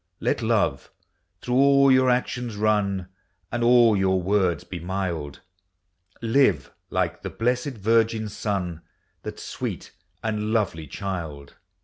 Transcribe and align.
Let 0.19 0.41
love 0.41 0.89
through 1.43 1.57
all 1.57 1.91
your 1.91 2.09
actions 2.09 2.55
run, 2.55 3.07
And 3.51 3.63
all 3.63 3.95
your 3.95 4.19
words 4.19 4.63
be 4.63 4.79
mild; 4.79 5.41
Live 6.23 6.71
like 6.89 7.21
the 7.21 7.29
blessed 7.29 7.77
Virgin's 7.77 8.35
Son,— 8.35 8.81
That 9.21 9.39
sweet 9.39 9.91
and 10.23 10.51
lovely 10.53 10.87
child. 10.87 11.53